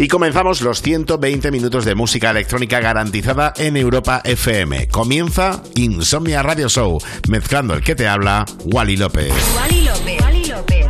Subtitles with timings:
[0.00, 4.88] Y comenzamos los 120 minutos de música electrónica garantizada en Europa FM.
[4.88, 6.98] Comienza Insomnia Radio Show,
[7.28, 9.30] mezclando el que te habla, Wally López.
[9.54, 10.48] Wally López.
[10.48, 10.89] López.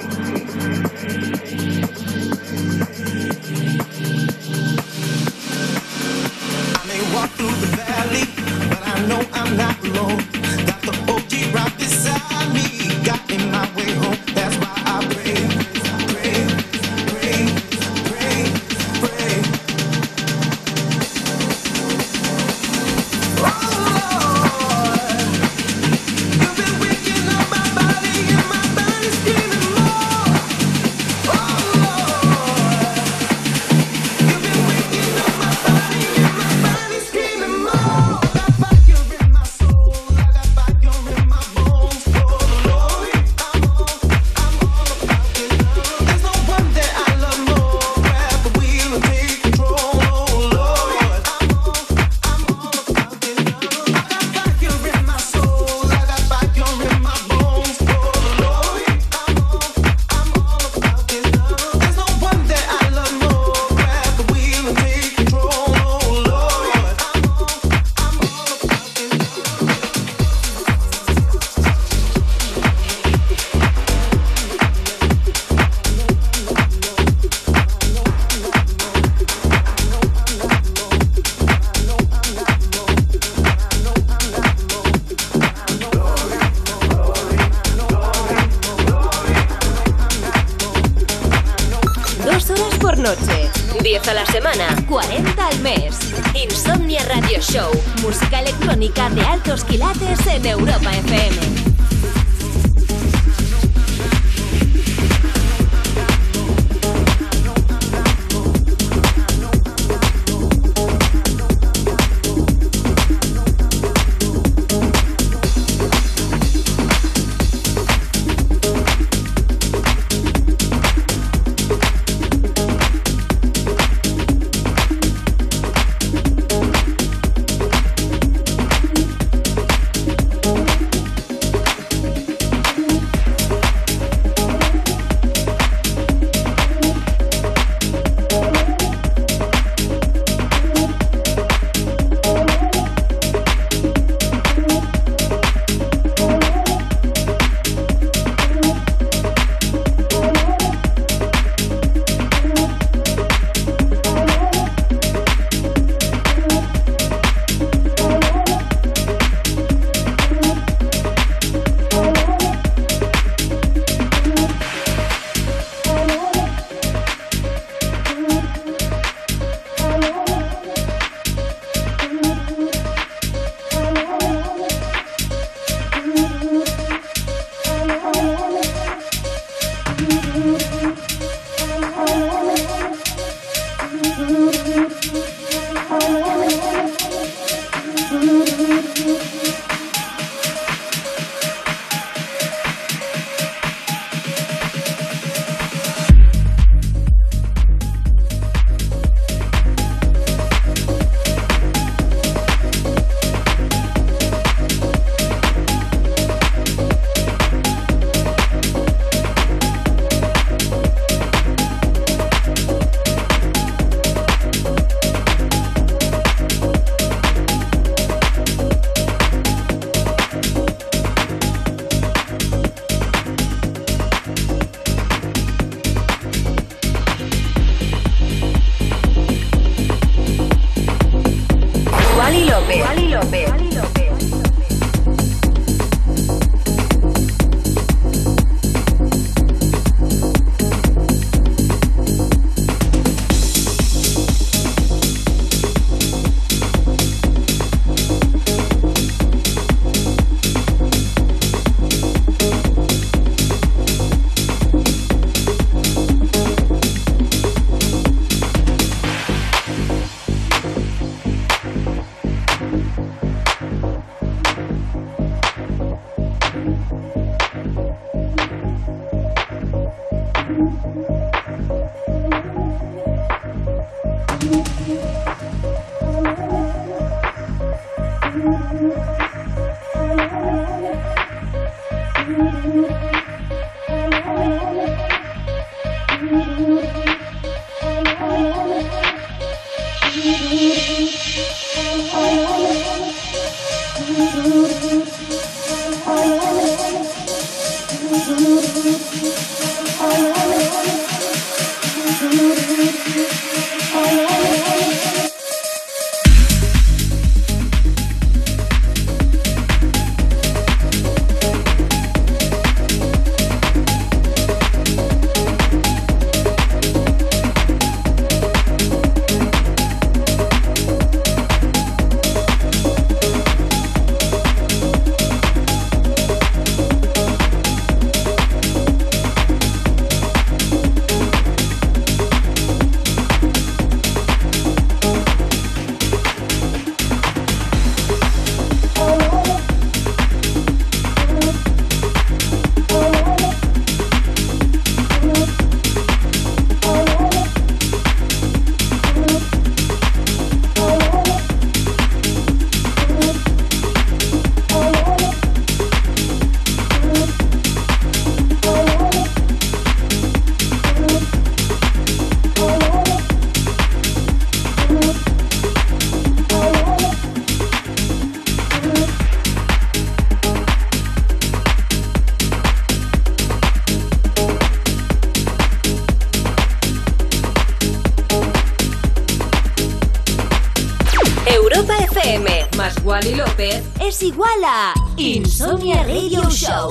[384.21, 386.90] igual a Insomnia Radio Show.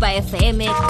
[0.00, 0.89] Europa FM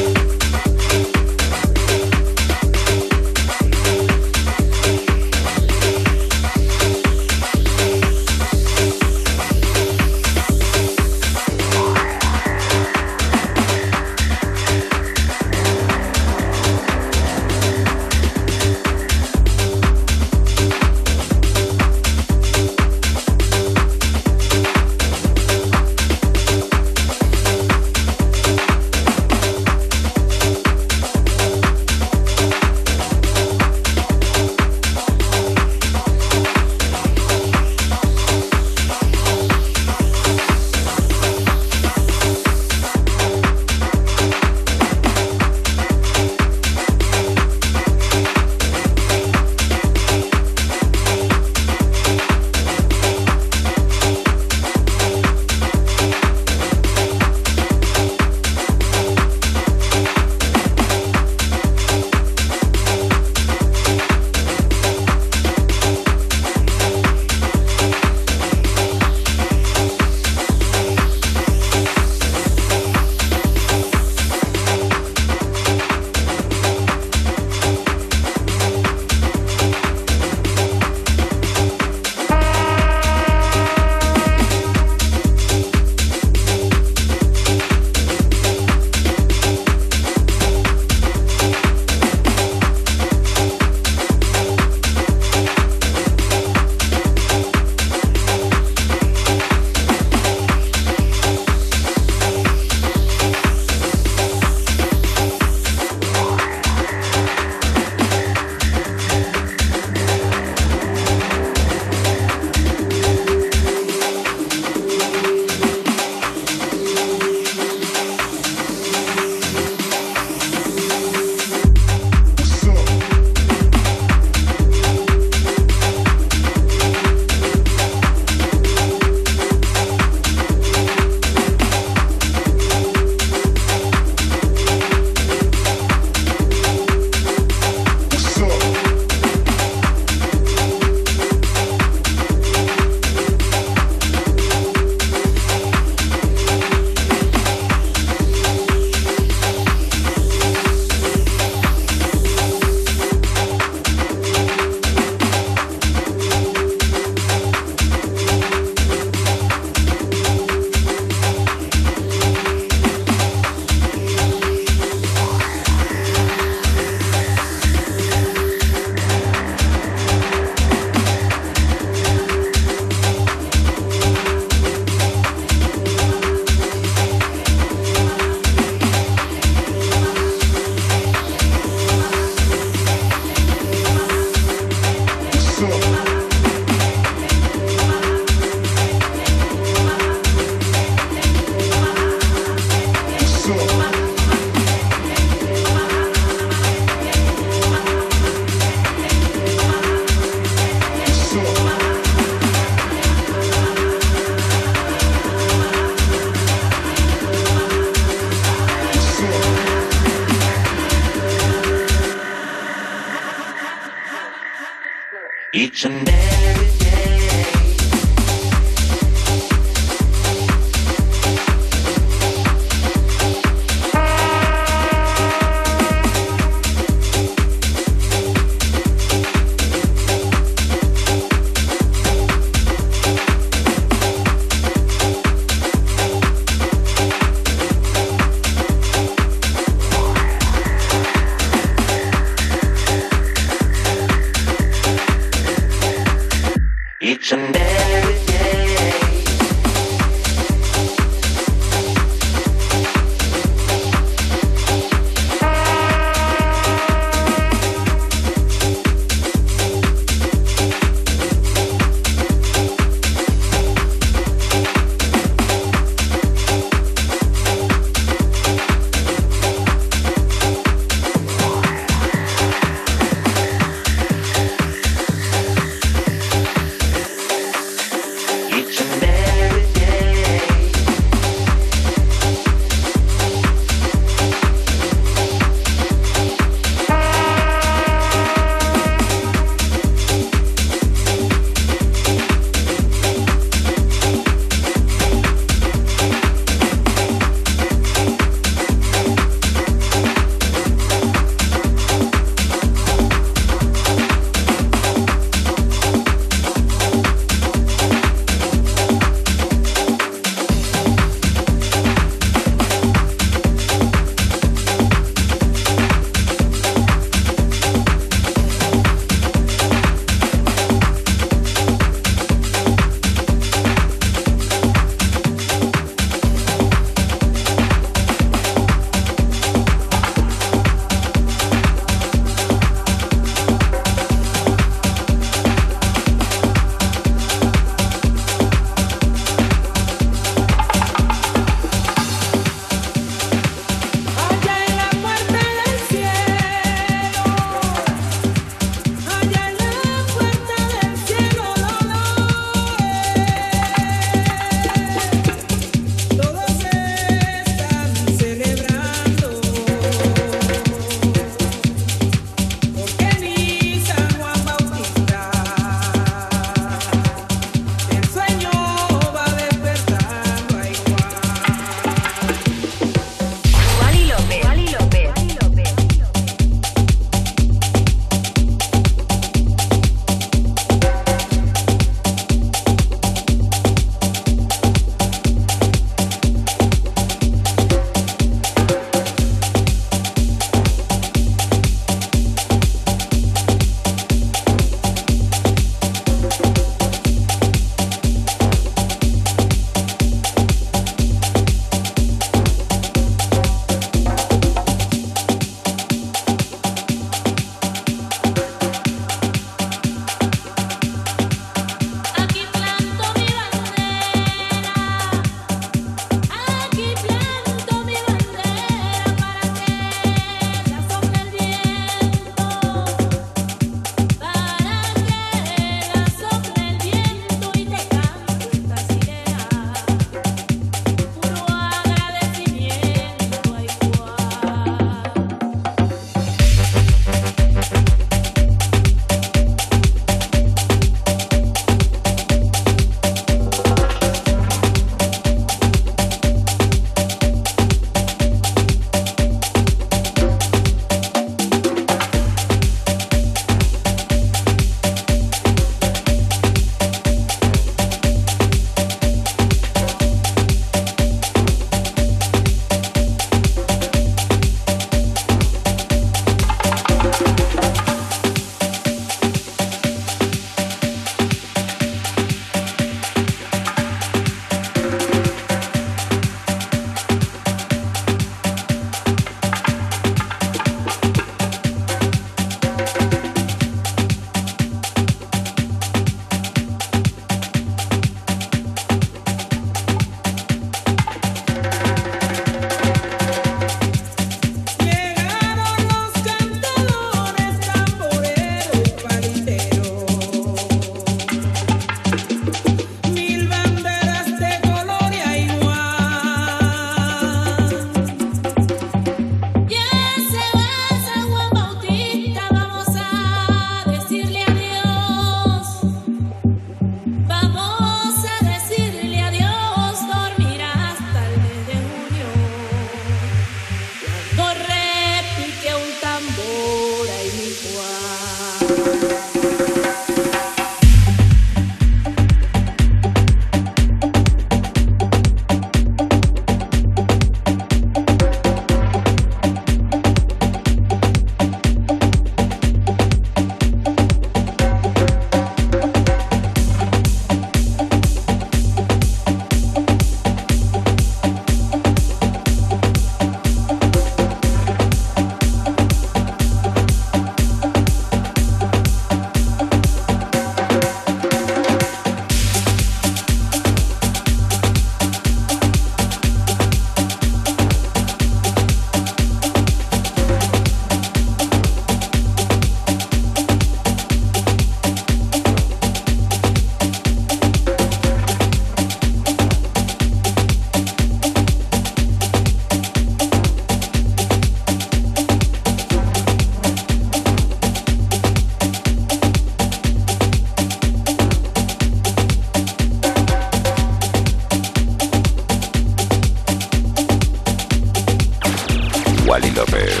[599.34, 600.00] Wally López.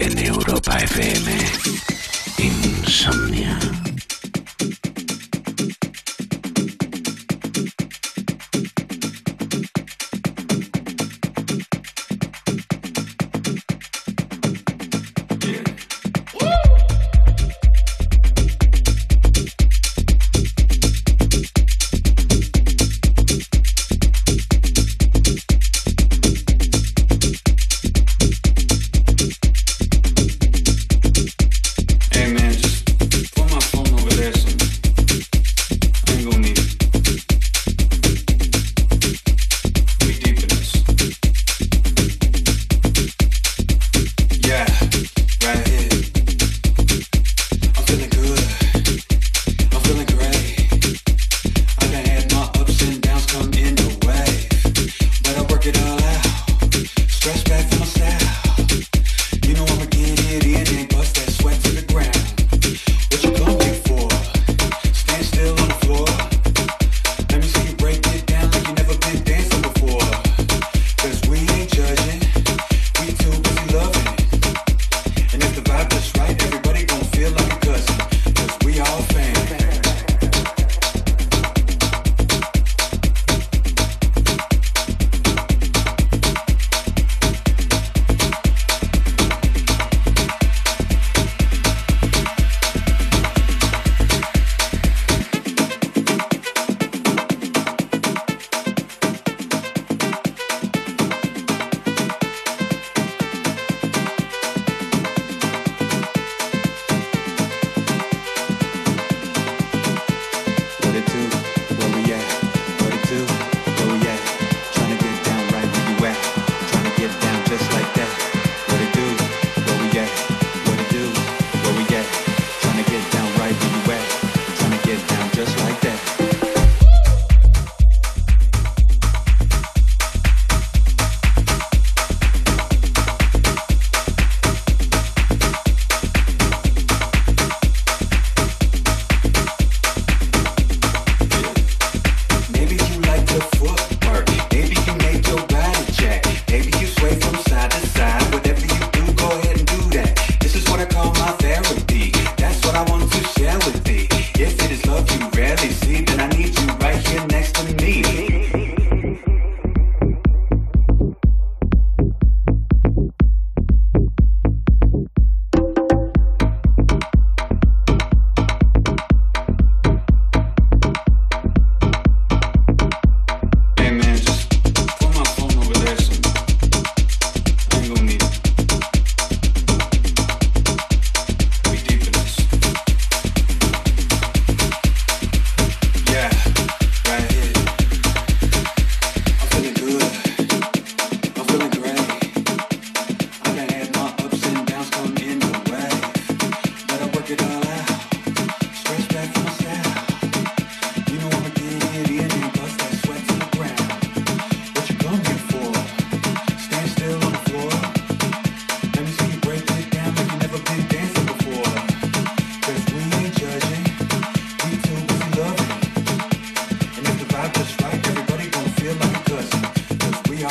[0.00, 1.30] En Europa FM.
[2.36, 3.58] Insomnia.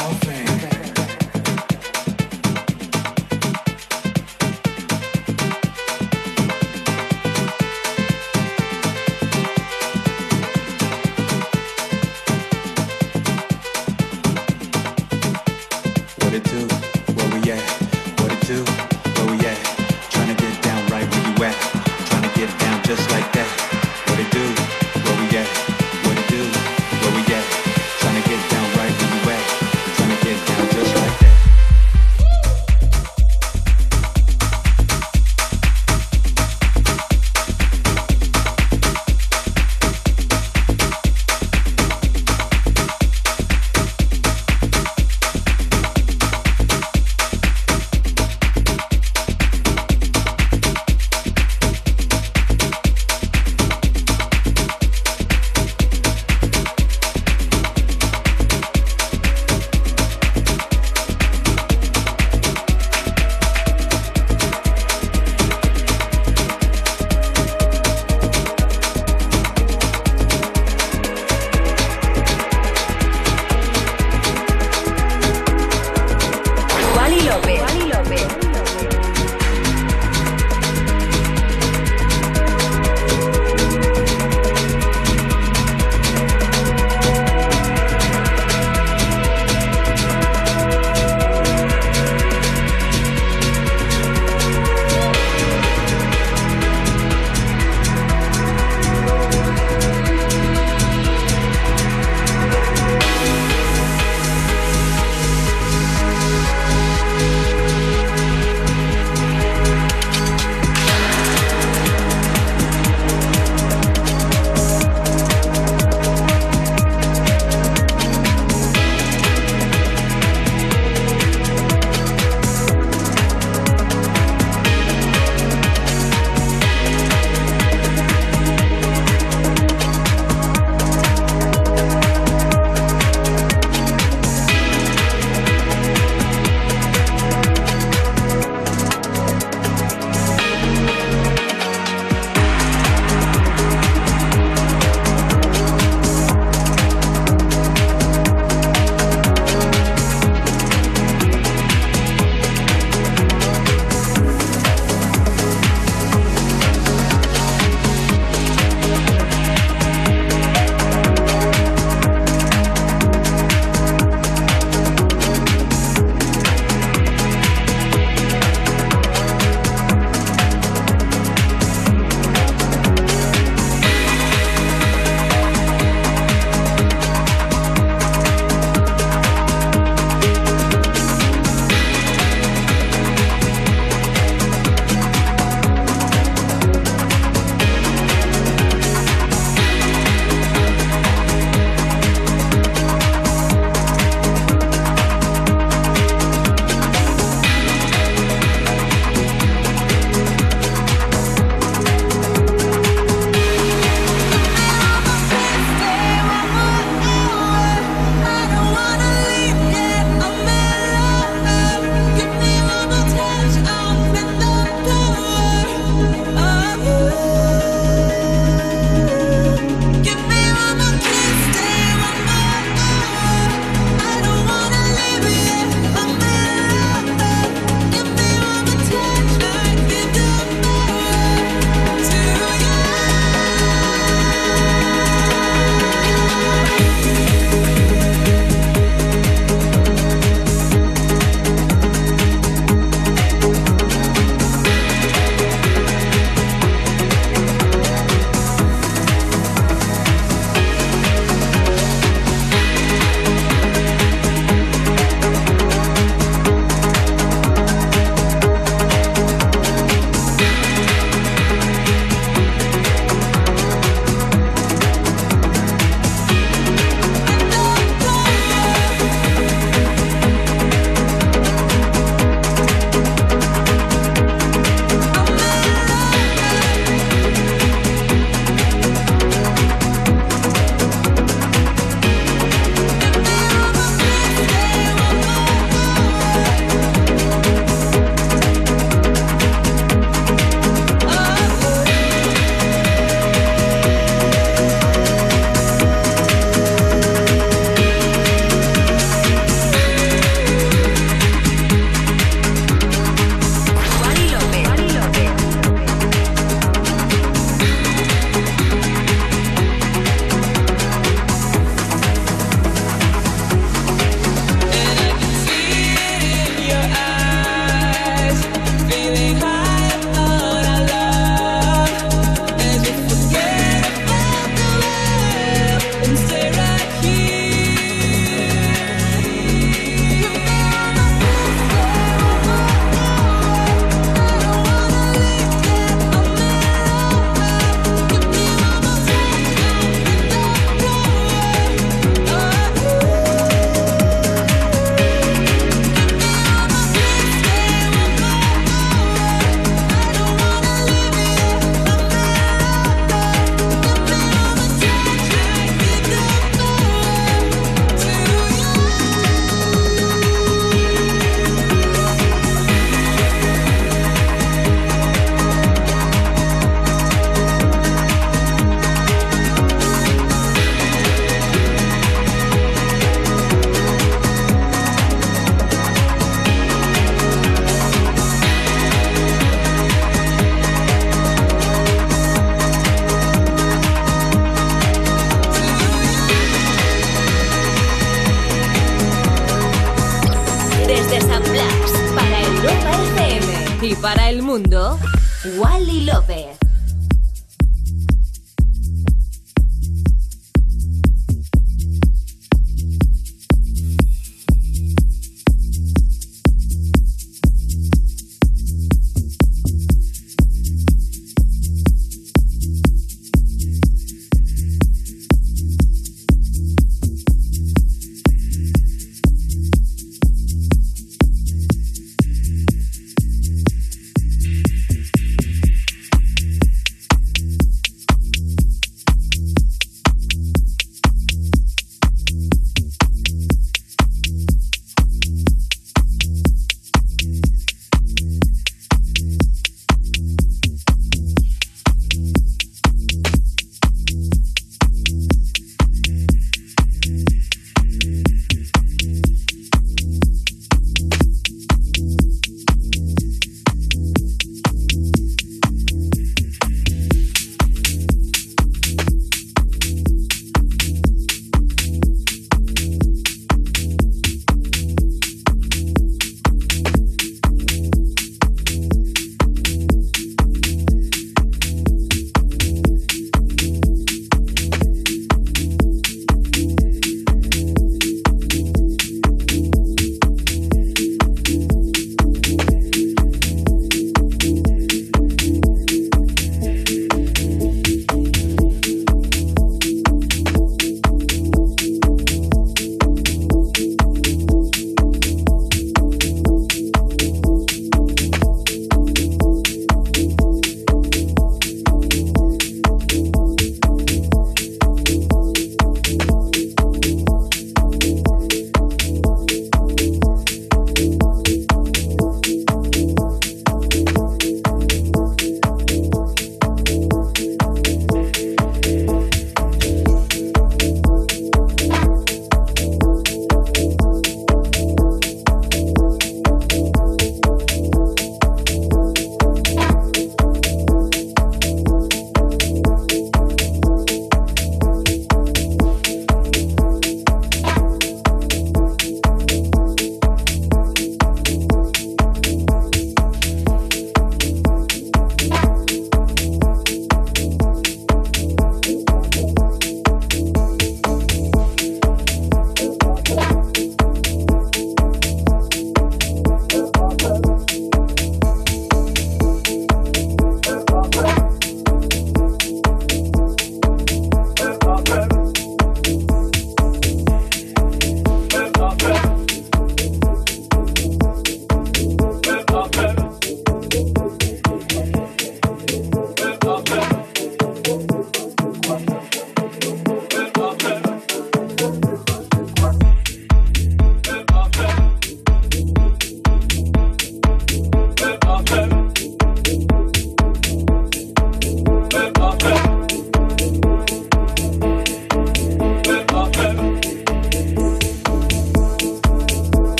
[0.00, 0.27] off.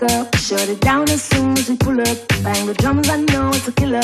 [0.00, 0.26] girl.
[0.36, 2.18] Shut it down as soon as we pull up.
[2.42, 4.00] Bang the drums, I know it's a killer.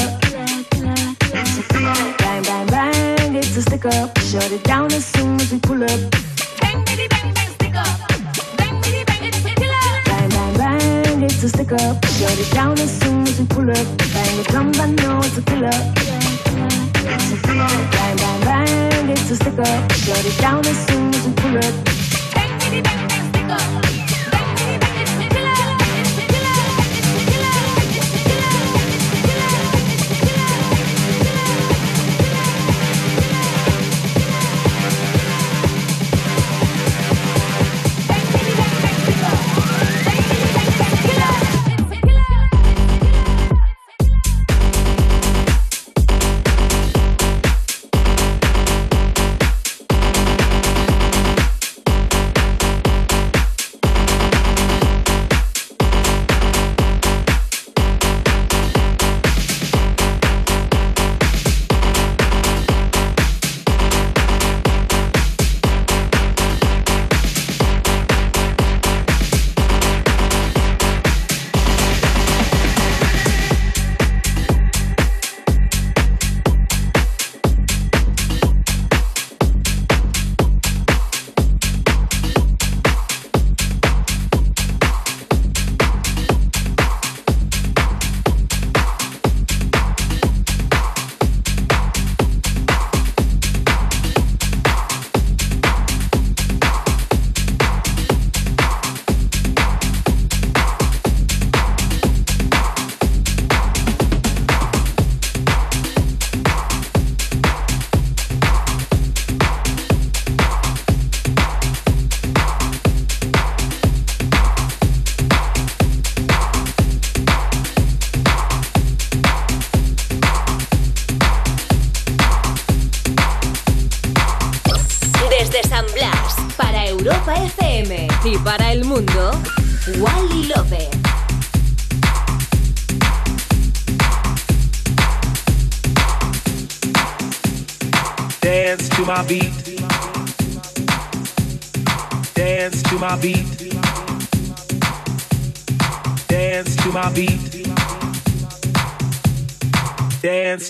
[2.21, 4.19] Bang, bang, bang, it's a stick up.
[4.19, 6.01] Shut it down as soon as we pull up.
[6.61, 7.97] Bang, bitty, bang, bang, stick up.
[9.29, 9.87] It's a killer.
[10.05, 12.05] Bang, bang, bang, it's a stick up.
[12.19, 13.87] Shut it down as soon as we pull up.
[14.15, 15.79] Bang the drums, I know it's a killer.
[17.97, 19.93] Bang, bang, bang, it's a stick up.
[19.93, 21.75] Shut it down as soon as we pull up.
[22.35, 23.06] Bang, bitty, bang.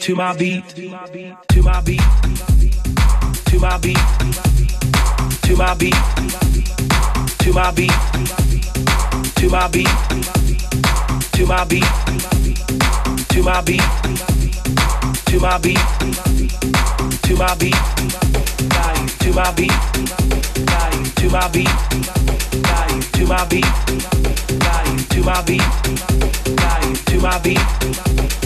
[0.07, 0.69] To my beat.
[0.69, 1.35] To my beat.
[1.49, 2.01] To my beat.
[3.47, 3.99] To my beat.
[5.43, 5.95] To my beat.
[7.41, 7.91] To my beat.
[9.35, 9.89] To my beat.
[11.33, 11.89] To my beat.
[13.31, 13.83] To my beat.
[15.27, 15.81] To my beat.
[17.25, 17.79] To my beat.
[19.17, 19.75] To my beat.
[21.17, 21.69] To my beat.
[23.13, 23.67] To my beat.
[25.11, 25.63] To my beat.
[27.07, 28.46] To my beat.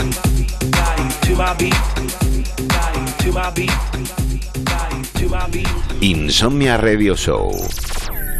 [6.01, 7.51] Insomnia Radio Show.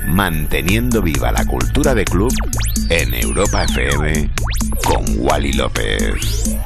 [0.07, 2.33] Manteniendo viva la cultura de club
[2.89, 4.31] en Europa FM
[4.83, 6.57] con Wally López.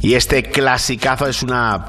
[0.00, 1.88] Y este clasicazo es una